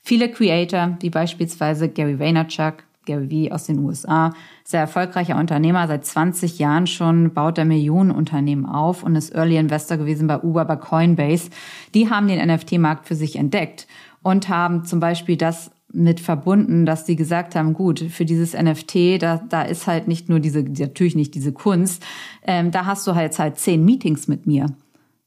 Viele 0.00 0.30
Creator, 0.30 0.96
wie 1.00 1.10
beispielsweise 1.10 1.88
Gary 1.88 2.20
Vaynerchuk, 2.20 2.84
Gary 3.06 3.30
Vee 3.30 3.52
aus 3.52 3.64
den 3.64 3.78
USA, 3.78 4.34
sehr 4.64 4.80
erfolgreicher 4.80 5.38
Unternehmer, 5.38 5.86
seit 5.88 6.04
20 6.04 6.58
Jahren 6.58 6.86
schon, 6.86 7.32
baut 7.32 7.56
er 7.56 7.64
Millionenunternehmen 7.64 8.66
auf 8.66 9.02
und 9.02 9.16
ist 9.16 9.34
Early 9.34 9.56
Investor 9.56 9.96
gewesen 9.96 10.26
bei 10.26 10.40
Uber, 10.40 10.64
bei 10.64 10.76
Coinbase. 10.76 11.50
Die 11.94 12.10
haben 12.10 12.28
den 12.28 12.46
NFT-Markt 12.46 13.06
für 13.06 13.14
sich 13.14 13.36
entdeckt 13.36 13.86
und 14.22 14.48
haben 14.48 14.84
zum 14.84 15.00
Beispiel 15.00 15.36
das 15.36 15.70
mit 15.92 16.20
verbunden, 16.20 16.84
dass 16.84 17.06
sie 17.06 17.16
gesagt 17.16 17.54
haben, 17.54 17.72
gut, 17.72 18.00
für 18.00 18.24
dieses 18.24 18.54
NFT, 18.54 19.22
da, 19.22 19.38
da 19.48 19.62
ist 19.62 19.86
halt 19.86 20.08
nicht 20.08 20.28
nur 20.28 20.40
diese, 20.40 20.62
natürlich 20.62 21.16
nicht 21.16 21.34
diese 21.34 21.52
Kunst, 21.52 22.04
ähm, 22.42 22.70
da 22.70 22.84
hast 22.84 23.06
du 23.06 23.14
halt 23.14 23.38
halt 23.38 23.58
zehn 23.58 23.84
Meetings 23.84 24.28
mit 24.28 24.46
mir. 24.46 24.66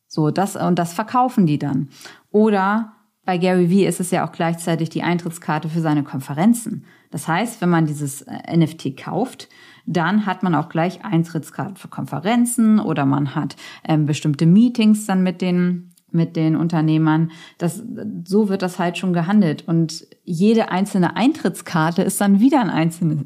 So, 0.08 0.32
das, 0.32 0.56
und 0.56 0.78
das 0.78 0.94
verkaufen 0.94 1.46
die 1.46 1.60
dann. 1.60 1.90
Oder 2.32 2.94
bei 3.30 3.38
Gary 3.38 3.70
Vee 3.70 3.86
ist 3.86 4.00
es 4.00 4.10
ja 4.10 4.28
auch 4.28 4.32
gleichzeitig 4.32 4.90
die 4.90 5.04
Eintrittskarte 5.04 5.70
für 5.70 5.82
seine 5.82 6.02
Konferenzen. 6.02 6.84
Das 7.12 7.28
heißt, 7.28 7.62
wenn 7.62 7.70
man 7.70 7.86
dieses 7.86 8.24
äh, 8.24 8.58
NFT 8.58 8.98
kauft, 8.98 9.50
dann 9.86 10.26
hat 10.26 10.42
man 10.42 10.56
auch 10.56 10.68
gleich 10.68 11.06
Eintrittskarten 11.06 11.76
für 11.76 11.90
Konferenzen 11.90 12.80
oder 12.80 13.06
man 13.06 13.36
hat 13.36 13.56
ähm, 13.88 14.08
bestimmte 14.08 14.48
Meetings 14.48 15.06
dann 15.06 15.22
mit 15.22 15.42
den 15.42 15.92
mit 16.10 16.36
den 16.36 16.56
Unternehmern. 16.56 17.30
Das, 17.60 17.84
so 18.26 18.50
wird 18.50 18.64
das 18.64 18.80
halt 18.80 18.98
schon 18.98 19.14
gehandelt. 19.14 19.68
Und 19.68 20.08
jede 20.24 20.72
einzelne 20.72 21.16
Eintrittskarte 21.16 22.02
ist 22.02 22.20
dann 22.20 22.40
wieder 22.40 22.60
ein 22.60 22.72
einzelnes 22.72 23.26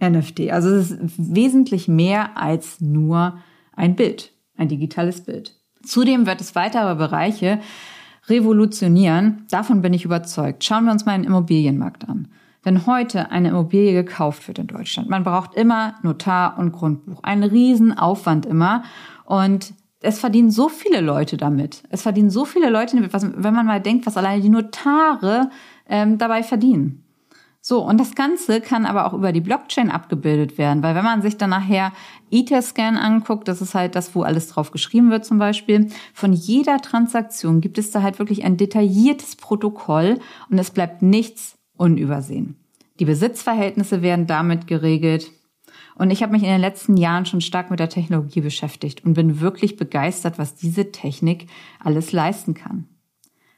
NFT. 0.00 0.50
Also 0.50 0.70
es 0.70 0.92
ist 0.92 1.12
wesentlich 1.18 1.88
mehr 1.88 2.38
als 2.38 2.80
nur 2.80 3.36
ein 3.74 3.96
Bild, 3.96 4.32
ein 4.56 4.68
digitales 4.68 5.20
Bild. 5.20 5.60
Zudem 5.84 6.24
wird 6.24 6.40
es 6.40 6.54
weitere 6.54 6.94
Bereiche 6.94 7.60
revolutionieren. 8.28 9.46
Davon 9.50 9.82
bin 9.82 9.92
ich 9.92 10.04
überzeugt. 10.04 10.64
Schauen 10.64 10.84
wir 10.84 10.92
uns 10.92 11.04
mal 11.04 11.16
den 11.16 11.24
Immobilienmarkt 11.24 12.08
an. 12.08 12.28
Wenn 12.62 12.86
heute 12.86 13.30
eine 13.32 13.48
Immobilie 13.48 13.92
gekauft 13.92 14.46
wird 14.46 14.58
in 14.60 14.68
Deutschland, 14.68 15.08
man 15.08 15.24
braucht 15.24 15.54
immer 15.54 15.94
Notar 16.02 16.58
und 16.58 16.72
Grundbuch. 16.72 17.20
Ein 17.22 17.42
Riesenaufwand 17.42 18.46
immer. 18.46 18.84
Und 19.24 19.74
es 20.00 20.20
verdienen 20.20 20.50
so 20.50 20.68
viele 20.68 21.00
Leute 21.00 21.36
damit. 21.36 21.82
Es 21.90 22.02
verdienen 22.02 22.30
so 22.30 22.44
viele 22.44 22.70
Leute 22.70 22.96
damit, 22.96 23.12
wenn 23.12 23.54
man 23.54 23.66
mal 23.66 23.80
denkt, 23.80 24.06
was 24.06 24.16
alleine 24.16 24.42
die 24.42 24.48
Notare 24.48 25.50
ähm, 25.88 26.18
dabei 26.18 26.42
verdienen. 26.42 27.01
So, 27.64 27.78
und 27.80 27.98
das 27.98 28.16
Ganze 28.16 28.60
kann 28.60 28.84
aber 28.86 29.06
auch 29.06 29.12
über 29.12 29.30
die 29.30 29.40
Blockchain 29.40 29.88
abgebildet 29.88 30.58
werden, 30.58 30.82
weil 30.82 30.96
wenn 30.96 31.04
man 31.04 31.22
sich 31.22 31.36
dann 31.36 31.50
nachher 31.50 31.92
Ether-Scan 32.32 32.96
anguckt, 32.96 33.46
das 33.46 33.62
ist 33.62 33.76
halt 33.76 33.94
das, 33.94 34.16
wo 34.16 34.22
alles 34.22 34.48
drauf 34.48 34.72
geschrieben 34.72 35.12
wird 35.12 35.24
zum 35.24 35.38
Beispiel, 35.38 35.88
von 36.12 36.32
jeder 36.32 36.78
Transaktion 36.78 37.60
gibt 37.60 37.78
es 37.78 37.92
da 37.92 38.02
halt 38.02 38.18
wirklich 38.18 38.44
ein 38.44 38.56
detailliertes 38.56 39.36
Protokoll 39.36 40.18
und 40.50 40.58
es 40.58 40.72
bleibt 40.72 41.02
nichts 41.02 41.56
unübersehen. 41.76 42.56
Die 42.98 43.04
Besitzverhältnisse 43.04 44.02
werden 44.02 44.26
damit 44.26 44.66
geregelt. 44.66 45.30
Und 45.94 46.10
ich 46.10 46.24
habe 46.24 46.32
mich 46.32 46.42
in 46.42 46.48
den 46.48 46.60
letzten 46.60 46.96
Jahren 46.96 47.26
schon 47.26 47.40
stark 47.40 47.70
mit 47.70 47.78
der 47.78 47.88
Technologie 47.88 48.40
beschäftigt 48.40 49.04
und 49.04 49.14
bin 49.14 49.40
wirklich 49.40 49.76
begeistert, 49.76 50.36
was 50.36 50.56
diese 50.56 50.90
Technik 50.90 51.46
alles 51.78 52.10
leisten 52.10 52.54
kann. 52.54 52.88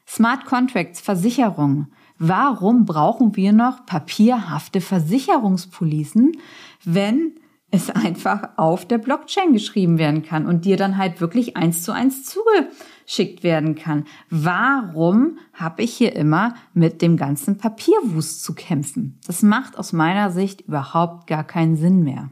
Smart 0.07 0.45
Contracts, 0.45 1.01
Versicherungen, 1.01 1.91
Warum 2.17 2.85
brauchen 2.85 3.35
wir 3.35 3.51
noch 3.51 3.85
papierhafte 3.85 4.81
Versicherungspolicen, 4.81 6.37
wenn 6.83 7.33
es 7.75 7.89
einfach 7.89 8.49
auf 8.57 8.87
der 8.87 8.97
Blockchain 8.97 9.53
geschrieben 9.53 9.97
werden 9.97 10.23
kann 10.23 10.45
und 10.45 10.65
dir 10.65 10.77
dann 10.77 10.97
halt 10.97 11.21
wirklich 11.21 11.57
eins 11.57 11.83
zu 11.83 11.91
eins 11.91 12.23
zugeschickt 12.23 13.43
werden 13.43 13.75
kann. 13.75 14.05
Warum 14.29 15.37
habe 15.53 15.83
ich 15.83 15.93
hier 15.93 16.15
immer 16.15 16.55
mit 16.73 17.01
dem 17.01 17.17
ganzen 17.17 17.57
Papierwust 17.57 18.43
zu 18.43 18.53
kämpfen? 18.55 19.19
Das 19.27 19.41
macht 19.43 19.77
aus 19.77 19.93
meiner 19.93 20.31
Sicht 20.31 20.61
überhaupt 20.61 21.27
gar 21.27 21.43
keinen 21.43 21.75
Sinn 21.75 22.03
mehr. 22.03 22.29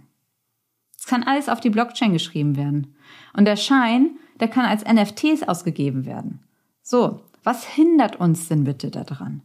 Es 0.97 1.05
kann 1.05 1.23
alles 1.23 1.49
auf 1.49 1.59
die 1.59 1.69
Blockchain 1.69 2.13
geschrieben 2.13 2.55
werden. 2.55 2.95
Und 3.35 3.45
der 3.45 3.57
Schein, 3.57 4.11
der 4.39 4.47
kann 4.47 4.65
als 4.65 4.85
NFTs 4.85 5.43
ausgegeben 5.43 6.05
werden. 6.05 6.39
So, 6.81 7.21
was 7.43 7.67
hindert 7.67 8.15
uns 8.15 8.47
denn 8.47 8.63
bitte 8.63 8.89
daran? 8.89 9.41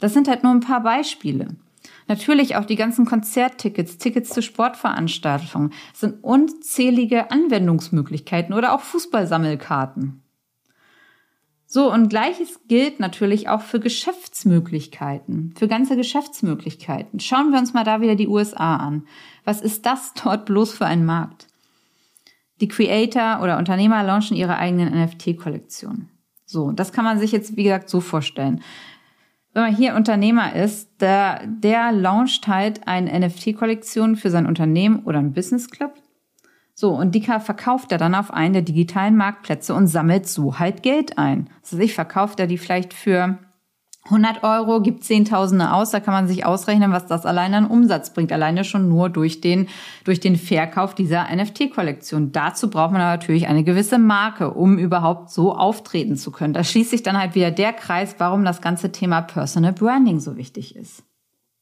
Das 0.00 0.12
sind 0.14 0.28
halt 0.28 0.42
nur 0.42 0.52
ein 0.52 0.60
paar 0.60 0.82
Beispiele. 0.82 1.56
Natürlich 2.08 2.56
auch 2.56 2.64
die 2.64 2.76
ganzen 2.76 3.06
Konzerttickets, 3.06 3.98
Tickets 3.98 4.30
zu 4.30 4.42
Sportveranstaltungen, 4.42 5.72
sind 5.94 6.24
unzählige 6.24 7.30
Anwendungsmöglichkeiten 7.30 8.52
oder 8.52 8.74
auch 8.74 8.80
Fußballsammelkarten. 8.80 10.22
So, 11.66 11.92
und 11.92 12.08
gleiches 12.08 12.62
gilt 12.66 12.98
natürlich 12.98 13.48
auch 13.48 13.60
für 13.60 13.78
Geschäftsmöglichkeiten, 13.78 15.54
für 15.56 15.68
ganze 15.68 15.94
Geschäftsmöglichkeiten. 15.94 17.20
Schauen 17.20 17.52
wir 17.52 17.60
uns 17.60 17.74
mal 17.74 17.84
da 17.84 18.00
wieder 18.00 18.16
die 18.16 18.26
USA 18.26 18.74
an. 18.74 19.06
Was 19.44 19.60
ist 19.60 19.86
das 19.86 20.12
dort 20.24 20.46
bloß 20.46 20.72
für 20.72 20.86
ein 20.86 21.04
Markt? 21.04 21.46
Die 22.60 22.66
Creator 22.66 23.40
oder 23.40 23.56
Unternehmer 23.56 24.02
launchen 24.02 24.36
ihre 24.36 24.58
eigenen 24.58 24.92
NFT-Kollektionen. 24.92 26.10
So, 26.44 26.72
das 26.72 26.92
kann 26.92 27.04
man 27.04 27.20
sich 27.20 27.30
jetzt, 27.30 27.56
wie 27.56 27.62
gesagt, 27.62 27.88
so 27.88 28.00
vorstellen 28.00 28.62
wenn 29.52 29.62
man 29.62 29.74
hier 29.74 29.94
Unternehmer 29.94 30.54
ist, 30.54 30.88
der, 31.00 31.46
der 31.46 31.92
launcht 31.92 32.46
halt 32.46 32.86
eine 32.86 33.26
NFT-Kollektion 33.26 34.16
für 34.16 34.30
sein 34.30 34.46
Unternehmen 34.46 35.04
oder 35.04 35.18
ein 35.18 35.32
Business 35.32 35.70
Club. 35.70 35.94
So, 36.74 36.90
und 36.90 37.14
die 37.14 37.22
verkauft 37.22 37.92
er 37.92 37.98
dann 37.98 38.14
auf 38.14 38.32
einen 38.32 38.54
der 38.54 38.62
digitalen 38.62 39.16
Marktplätze 39.16 39.74
und 39.74 39.86
sammelt 39.88 40.26
so 40.26 40.58
halt 40.58 40.82
Geld 40.82 41.18
ein. 41.18 41.50
Also 41.62 41.78
ich 41.78 41.94
verkauft 41.94 42.40
er 42.40 42.46
die 42.46 42.58
vielleicht 42.58 42.94
für 42.94 43.38
100 44.04 44.42
Euro, 44.42 44.80
gibt 44.80 45.04
Zehntausende 45.04 45.72
aus, 45.72 45.90
da 45.90 46.00
kann 46.00 46.14
man 46.14 46.26
sich 46.26 46.46
ausrechnen, 46.46 46.90
was 46.90 47.06
das 47.06 47.26
alleine 47.26 47.58
an 47.58 47.66
Umsatz 47.66 48.12
bringt. 48.12 48.32
Alleine 48.32 48.64
schon 48.64 48.88
nur 48.88 49.10
durch 49.10 49.40
den, 49.40 49.68
durch 50.04 50.20
den 50.20 50.36
Verkauf 50.36 50.94
dieser 50.94 51.26
NFT-Kollektion. 51.34 52.32
Dazu 52.32 52.70
braucht 52.70 52.92
man 52.92 53.02
natürlich 53.02 53.46
eine 53.46 53.62
gewisse 53.62 53.98
Marke, 53.98 54.52
um 54.52 54.78
überhaupt 54.78 55.30
so 55.30 55.54
auftreten 55.54 56.16
zu 56.16 56.30
können. 56.30 56.54
Da 56.54 56.64
schließt 56.64 56.90
sich 56.90 57.02
dann 57.02 57.18
halt 57.18 57.34
wieder 57.34 57.50
der 57.50 57.72
Kreis, 57.72 58.14
warum 58.18 58.44
das 58.44 58.62
ganze 58.62 58.90
Thema 58.90 59.20
Personal 59.20 59.74
Branding 59.74 60.18
so 60.18 60.36
wichtig 60.36 60.76
ist. 60.76 61.04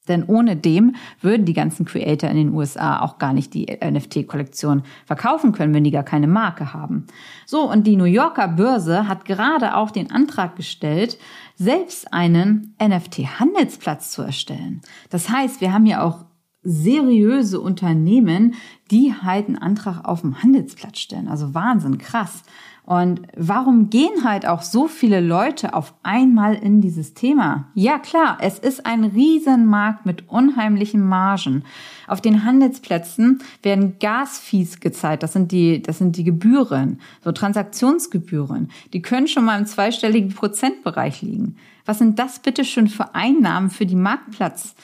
Denn 0.08 0.24
ohne 0.24 0.56
dem 0.56 0.96
würden 1.20 1.44
die 1.44 1.52
ganzen 1.52 1.84
Creator 1.84 2.30
in 2.30 2.36
den 2.36 2.54
USA 2.54 3.00
auch 3.00 3.18
gar 3.18 3.32
nicht 3.32 3.54
die 3.54 3.66
NFT-Kollektion 3.66 4.82
verkaufen 5.04 5.52
können, 5.52 5.74
wenn 5.74 5.84
die 5.84 5.90
gar 5.90 6.02
keine 6.02 6.26
Marke 6.26 6.72
haben. 6.72 7.06
So, 7.46 7.70
und 7.70 7.86
die 7.86 7.96
New 7.96 8.04
Yorker 8.04 8.48
Börse 8.48 9.06
hat 9.06 9.24
gerade 9.24 9.76
auch 9.76 9.90
den 9.90 10.10
Antrag 10.10 10.56
gestellt, 10.56 11.18
selbst 11.54 12.12
einen 12.12 12.74
NFT-Handelsplatz 12.82 14.10
zu 14.10 14.22
erstellen. 14.22 14.80
Das 15.10 15.28
heißt, 15.28 15.60
wir 15.60 15.72
haben 15.72 15.86
ja 15.86 16.02
auch 16.02 16.24
seriöse 16.62 17.60
Unternehmen, 17.60 18.54
die 18.90 19.14
halt 19.14 19.46
einen 19.46 19.58
Antrag 19.58 20.04
auf 20.04 20.20
dem 20.20 20.42
Handelsplatz 20.42 20.98
stellen. 20.98 21.28
Also 21.28 21.54
Wahnsinn, 21.54 21.98
krass. 21.98 22.42
Und 22.88 23.20
warum 23.36 23.90
gehen 23.90 24.24
halt 24.24 24.46
auch 24.46 24.62
so 24.62 24.88
viele 24.88 25.20
Leute 25.20 25.74
auf 25.74 25.92
einmal 26.02 26.54
in 26.54 26.80
dieses 26.80 27.12
Thema? 27.12 27.68
Ja 27.74 27.98
klar, 27.98 28.38
es 28.40 28.58
ist 28.58 28.86
ein 28.86 29.04
Riesenmarkt 29.04 30.06
mit 30.06 30.30
unheimlichen 30.30 31.06
Margen. 31.06 31.64
Auf 32.06 32.22
den 32.22 32.46
Handelsplätzen 32.46 33.42
werden 33.62 33.98
Gasfees 34.00 34.80
gezahlt. 34.80 35.22
Das 35.22 35.34
sind 35.34 35.52
die, 35.52 35.82
das 35.82 35.98
sind 35.98 36.16
die 36.16 36.24
Gebühren, 36.24 36.98
so 37.22 37.30
Transaktionsgebühren. 37.30 38.70
Die 38.94 39.02
können 39.02 39.28
schon 39.28 39.44
mal 39.44 39.58
im 39.58 39.66
zweistelligen 39.66 40.30
Prozentbereich 40.30 41.20
liegen. 41.20 41.56
Was 41.84 41.98
sind 41.98 42.18
das 42.18 42.38
bitte 42.38 42.64
schon 42.64 42.88
für 42.88 43.14
Einnahmen 43.14 43.68
für 43.68 43.84
die 43.84 43.96
Marktplatz? 43.96 44.74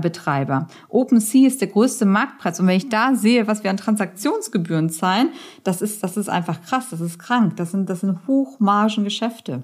Betreiber. 0.00 0.68
OpenSea 0.88 1.46
ist 1.46 1.60
der 1.60 1.68
größte 1.68 2.06
Marktpreis 2.06 2.60
und 2.60 2.66
wenn 2.66 2.76
ich 2.76 2.88
da 2.88 3.14
sehe, 3.14 3.46
was 3.46 3.62
wir 3.62 3.70
an 3.70 3.76
Transaktionsgebühren 3.76 4.90
zahlen, 4.90 5.30
das 5.64 5.82
ist 5.82 6.02
das 6.02 6.16
ist 6.16 6.28
einfach 6.28 6.62
krass, 6.62 6.88
das 6.90 7.00
ist 7.00 7.18
krank, 7.18 7.56
das 7.56 7.70
sind 7.72 7.88
das 7.88 8.00
sind 8.00 8.26
Hochmargengeschäfte. 8.26 9.62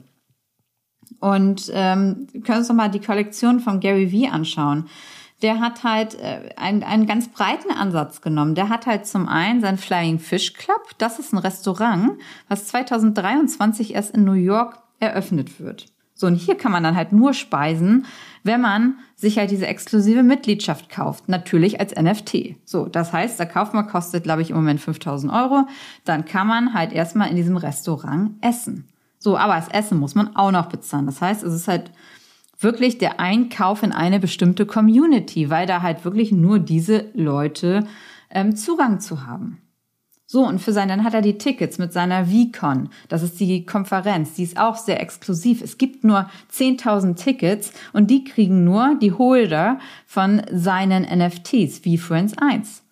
Und 1.21 1.71
ähm, 1.73 2.27
können 2.45 2.59
uns 2.59 2.69
doch 2.69 2.75
mal 2.75 2.91
die 2.91 3.01
Kollektion 3.01 3.61
von 3.61 3.81
Gary 3.81 4.13
Vee 4.13 4.29
anschauen. 4.29 4.89
Der 5.43 5.61
hat 5.61 5.85
halt 5.85 6.15
äh, 6.21 6.51
einen, 6.57 6.83
einen 6.83 7.07
ganz 7.07 7.29
breiten 7.29 7.71
Ansatz 7.71 8.21
genommen. 8.21 8.55
Der 8.55 8.69
hat 8.69 8.87
halt 8.87 9.07
zum 9.07 9.29
einen 9.29 9.61
sein 9.61 9.79
Flying 9.79 10.19
Fish 10.19 10.53
Club. 10.55 10.81
Das 10.99 11.19
ist 11.19 11.33
ein 11.33 11.39
Restaurant, 11.39 12.19
was 12.49 12.67
2023 12.67 13.95
erst 13.95 14.15
in 14.15 14.25
New 14.25 14.33
York 14.33 14.79
eröffnet 14.99 15.61
wird. 15.61 15.87
So, 16.19 16.27
und 16.27 16.35
hier 16.35 16.57
kann 16.57 16.73
man 16.73 16.83
dann 16.83 16.97
halt 16.97 17.13
nur 17.13 17.33
speisen, 17.33 18.05
wenn 18.43 18.61
man 18.61 18.99
sich 19.15 19.39
halt 19.39 19.53
diese 19.53 19.69
exklusive 19.69 20.25
Mitgliedschaft 20.25 20.91
kauft. 20.91 21.29
Natürlich 21.29 21.79
als 21.79 21.95
NFT. 21.95 22.57
So, 22.65 22.87
das 22.87 23.13
heißt, 23.13 23.39
der 23.39 23.47
Kaufmann 23.47 23.87
kostet, 23.87 24.25
glaube 24.25 24.43
ich, 24.43 24.51
im 24.51 24.57
Moment 24.57 24.81
5000 24.81 25.33
Euro. 25.33 25.69
Dann 26.05 26.25
kann 26.25 26.49
man 26.49 26.75
halt 26.75 26.93
erstmal 26.93 27.31
in 27.31 27.37
diesem 27.37 27.57
Restaurant 27.57 28.33
essen. 28.41 28.89
So, 29.21 29.37
aber 29.37 29.55
das 29.55 29.69
Essen 29.69 30.01
muss 30.01 30.17
man 30.17 30.35
auch 30.35 30.51
noch 30.51 30.67
bezahlen. 30.67 31.07
Das 31.07 31.21
heißt, 31.23 31.45
es 31.45 31.55
ist 31.55 31.69
halt 31.69 31.93
wirklich 32.59 32.99
der 32.99 33.21
Einkauf 33.21 33.85
in 33.85 33.93
eine 33.93 34.19
bestimmte 34.19 34.67
Community, 34.67 35.51
weil 35.51 35.69
da 35.69 35.83
halt 35.83 36.05
wirklich 36.05 36.33
nur 36.33 36.59
diese 36.59 37.11
Leute 37.15 37.87
ähm, 38.29 38.57
Zugang 38.57 38.99
zu 38.99 39.25
haben. 39.25 39.59
So, 40.30 40.47
und 40.47 40.58
für 40.58 40.75
sein, 40.75 40.88
dann 40.88 41.04
hat 41.04 41.14
er 41.14 41.23
die 41.23 41.38
Tickets 41.38 41.78
mit 41.78 41.94
seiner 41.94 42.26
VCon. 42.26 42.90
Das 43.08 43.23
ist 43.23 43.40
die 43.40 43.64
Konferenz. 43.64 44.35
Die 44.35 44.42
ist 44.42 44.58
auch 44.58 44.76
sehr 44.76 45.00
exklusiv. 45.00 45.62
Es 45.62 45.78
gibt 45.78 46.04
nur 46.04 46.28
10.000 46.52 47.16
Tickets 47.16 47.73
und 47.94 48.11
die 48.11 48.25
kriegen 48.25 48.62
nur 48.62 48.94
die 49.00 49.12
Holder 49.12 49.78
von 50.06 50.42
seinen 50.52 51.04
NFTs, 51.04 51.87
wie 51.87 51.97
Friends 51.97 52.35
1. 52.37 52.82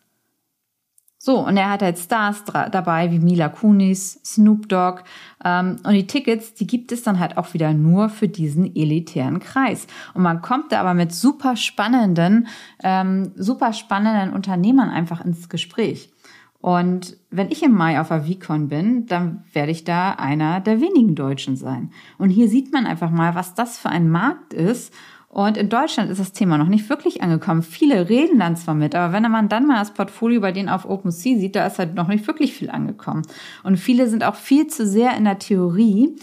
So, 1.18 1.44
und 1.46 1.58
er 1.58 1.68
hat 1.68 1.82
halt 1.82 1.98
Stars 1.98 2.44
dabei, 2.44 3.10
wie 3.10 3.18
Mila 3.18 3.50
Kunis, 3.50 4.18
Snoop 4.24 4.70
Dogg. 4.70 5.02
Ähm, 5.44 5.76
und 5.82 5.92
die 5.92 6.06
Tickets, 6.06 6.54
die 6.54 6.66
gibt 6.66 6.90
es 6.90 7.02
dann 7.02 7.20
halt 7.20 7.36
auch 7.36 7.52
wieder 7.52 7.74
nur 7.74 8.08
für 8.08 8.28
diesen 8.28 8.74
elitären 8.74 9.40
Kreis. 9.40 9.86
Und 10.14 10.22
man 10.22 10.40
kommt 10.40 10.72
da 10.72 10.80
aber 10.80 10.94
mit 10.94 11.12
super 11.12 11.56
spannenden, 11.56 12.46
ähm, 12.82 13.32
super 13.36 13.74
spannenden 13.74 14.32
Unternehmern 14.32 14.88
einfach 14.88 15.22
ins 15.22 15.50
Gespräch. 15.50 16.08
Und 16.60 17.16
wenn 17.30 17.50
ich 17.50 17.62
im 17.62 17.72
Mai 17.72 18.00
auf 18.00 18.08
der 18.08 18.24
VCon 18.24 18.68
bin, 18.68 19.06
dann 19.06 19.44
werde 19.52 19.72
ich 19.72 19.84
da 19.84 20.12
einer 20.12 20.60
der 20.60 20.80
wenigen 20.80 21.14
Deutschen 21.14 21.56
sein. 21.56 21.90
Und 22.18 22.30
hier 22.30 22.48
sieht 22.48 22.72
man 22.72 22.86
einfach 22.86 23.10
mal, 23.10 23.34
was 23.34 23.54
das 23.54 23.78
für 23.78 23.88
ein 23.88 24.10
Markt 24.10 24.52
ist. 24.54 24.92
Und 25.28 25.58
in 25.58 25.68
Deutschland 25.68 26.10
ist 26.10 26.18
das 26.18 26.32
Thema 26.32 26.56
noch 26.56 26.68
nicht 26.68 26.88
wirklich 26.88 27.22
angekommen. 27.22 27.62
Viele 27.62 28.08
reden 28.08 28.38
dann 28.38 28.56
zwar 28.56 28.74
mit, 28.74 28.94
aber 28.94 29.12
wenn 29.12 29.30
man 29.30 29.50
dann 29.50 29.66
mal 29.66 29.78
das 29.78 29.92
Portfolio 29.92 30.40
bei 30.40 30.50
denen 30.50 30.70
auf 30.70 30.88
OpenSea 30.88 31.36
sieht, 31.38 31.56
da 31.56 31.66
ist 31.66 31.78
halt 31.78 31.94
noch 31.94 32.08
nicht 32.08 32.26
wirklich 32.26 32.54
viel 32.54 32.70
angekommen. 32.70 33.22
Und 33.62 33.76
viele 33.76 34.08
sind 34.08 34.24
auch 34.24 34.36
viel 34.36 34.66
zu 34.66 34.86
sehr 34.86 35.14
in 35.16 35.24
der 35.24 35.38
Theorie. 35.38 36.16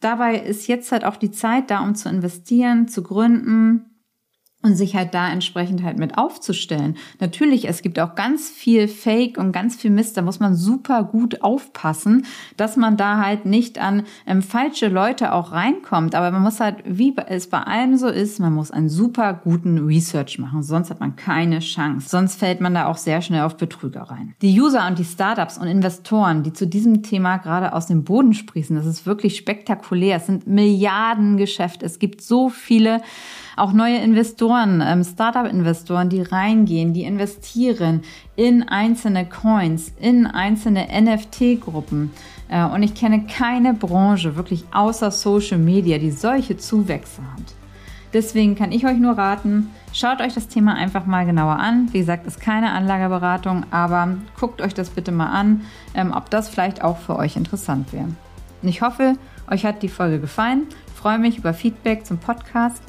Dabei 0.00 0.38
ist 0.38 0.68
jetzt 0.68 0.92
halt 0.92 1.04
auch 1.04 1.16
die 1.16 1.32
Zeit 1.32 1.70
da, 1.70 1.80
um 1.80 1.96
zu 1.96 2.08
investieren, 2.08 2.86
zu 2.86 3.02
gründen, 3.02 3.97
und 4.60 4.74
sich 4.74 4.96
halt 4.96 5.14
da 5.14 5.30
entsprechend 5.30 5.84
halt 5.84 5.98
mit 5.98 6.18
aufzustellen. 6.18 6.96
Natürlich, 7.20 7.68
es 7.68 7.80
gibt 7.80 8.00
auch 8.00 8.16
ganz 8.16 8.50
viel 8.50 8.88
Fake 8.88 9.38
und 9.38 9.52
ganz 9.52 9.76
viel 9.76 9.92
Mist, 9.92 10.16
da 10.16 10.22
muss 10.22 10.40
man 10.40 10.56
super 10.56 11.04
gut 11.04 11.42
aufpassen, 11.42 12.26
dass 12.56 12.76
man 12.76 12.96
da 12.96 13.18
halt 13.18 13.46
nicht 13.46 13.78
an 13.78 14.02
ähm, 14.26 14.42
falsche 14.42 14.88
Leute 14.88 15.32
auch 15.32 15.52
reinkommt. 15.52 16.16
Aber 16.16 16.32
man 16.32 16.42
muss 16.42 16.58
halt, 16.58 16.78
wie 16.84 17.14
es 17.28 17.48
bei 17.48 17.60
allem 17.60 17.96
so 17.96 18.08
ist, 18.08 18.40
man 18.40 18.52
muss 18.52 18.72
einen 18.72 18.88
super 18.88 19.32
guten 19.32 19.78
Research 19.78 20.40
machen, 20.40 20.64
sonst 20.64 20.90
hat 20.90 20.98
man 20.98 21.14
keine 21.14 21.60
Chance. 21.60 22.08
Sonst 22.08 22.36
fällt 22.36 22.60
man 22.60 22.74
da 22.74 22.86
auch 22.86 22.96
sehr 22.96 23.22
schnell 23.22 23.42
auf 23.42 23.58
Betrüger 23.58 24.02
rein. 24.02 24.34
Die 24.42 24.60
User 24.60 24.88
und 24.88 24.98
die 24.98 25.04
Startups 25.04 25.58
und 25.58 25.68
Investoren, 25.68 26.42
die 26.42 26.52
zu 26.52 26.66
diesem 26.66 27.04
Thema 27.04 27.36
gerade 27.36 27.72
aus 27.72 27.86
dem 27.86 28.02
Boden 28.02 28.34
sprießen, 28.34 28.74
das 28.74 28.86
ist 28.86 29.06
wirklich 29.06 29.36
spektakulär. 29.36 30.16
Es 30.16 30.26
sind 30.26 30.48
Milliardengeschäfte. 30.48 31.86
Es 31.86 32.00
gibt 32.00 32.22
so 32.22 32.48
viele 32.48 33.02
auch 33.58 33.72
neue 33.72 33.98
Investoren, 33.98 34.82
ähm, 34.84 35.04
Startup-Investoren, 35.04 36.08
die 36.08 36.22
reingehen, 36.22 36.92
die 36.92 37.04
investieren 37.04 38.02
in 38.36 38.68
einzelne 38.68 39.26
Coins, 39.26 39.92
in 40.00 40.26
einzelne 40.26 40.88
NFT-Gruppen. 41.00 42.10
Äh, 42.48 42.64
und 42.64 42.82
ich 42.82 42.94
kenne 42.94 43.26
keine 43.26 43.74
Branche, 43.74 44.36
wirklich 44.36 44.64
außer 44.72 45.10
Social 45.10 45.58
Media, 45.58 45.98
die 45.98 46.10
solche 46.10 46.56
Zuwächse 46.56 47.22
hat. 47.22 47.54
Deswegen 48.12 48.54
kann 48.54 48.72
ich 48.72 48.86
euch 48.86 48.96
nur 48.96 49.18
raten, 49.18 49.68
schaut 49.92 50.22
euch 50.22 50.32
das 50.32 50.48
Thema 50.48 50.74
einfach 50.74 51.04
mal 51.04 51.26
genauer 51.26 51.58
an. 51.58 51.92
Wie 51.92 51.98
gesagt, 51.98 52.26
ist 52.26 52.40
keine 52.40 52.72
Anlageberatung, 52.72 53.64
aber 53.70 54.16
guckt 54.40 54.62
euch 54.62 54.72
das 54.72 54.90
bitte 54.90 55.12
mal 55.12 55.26
an, 55.26 55.62
ähm, 55.94 56.12
ob 56.16 56.30
das 56.30 56.48
vielleicht 56.48 56.82
auch 56.82 56.96
für 56.96 57.16
euch 57.16 57.36
interessant 57.36 57.92
wäre. 57.92 58.08
Ich 58.62 58.80
hoffe, 58.80 59.14
euch 59.50 59.64
hat 59.64 59.82
die 59.82 59.88
Folge 59.88 60.20
gefallen. 60.20 60.66
Ich 60.86 60.94
freue 60.94 61.18
mich 61.18 61.38
über 61.38 61.52
Feedback 61.52 62.06
zum 62.06 62.18
Podcast 62.18 62.82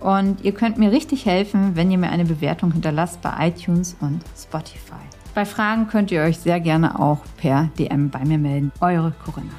und 0.00 0.44
ihr 0.44 0.52
könnt 0.52 0.78
mir 0.78 0.92
richtig 0.92 1.26
helfen, 1.26 1.76
wenn 1.76 1.90
ihr 1.90 1.98
mir 1.98 2.10
eine 2.10 2.24
Bewertung 2.24 2.72
hinterlasst 2.72 3.22
bei 3.22 3.48
iTunes 3.48 3.96
und 4.00 4.20
Spotify. 4.36 4.94
Bei 5.34 5.44
Fragen 5.44 5.88
könnt 5.88 6.10
ihr 6.10 6.22
euch 6.22 6.38
sehr 6.38 6.60
gerne 6.60 6.98
auch 6.98 7.18
per 7.36 7.70
DM 7.78 8.10
bei 8.10 8.24
mir 8.24 8.38
melden. 8.38 8.72
Eure 8.80 9.12
Corinna. 9.24 9.52